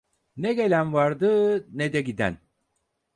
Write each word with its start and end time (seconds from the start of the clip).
Ne 0.37 0.53
gelen 0.53 0.93
vardı, 0.93 1.65
ne 1.77 1.93
de 1.93 2.01
giden… 2.01 2.37